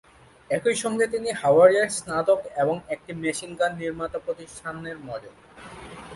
একই 0.49 0.75
সঙ্গে 0.83 1.05
তিনি 1.13 1.29
হার্ভার্ডের 1.41 1.87
স্নাতক 1.97 2.39
এবং 2.63 2.75
একটি 2.93 3.11
মেশিন 3.23 3.51
গান 3.59 3.71
নির্মাতা 3.81 4.19
প্রতিষ্ঠানের 4.25 4.97
মডেল। 5.07 5.35